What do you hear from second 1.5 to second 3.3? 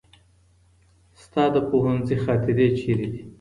د پوهنځي خاطرې چیرته دي؟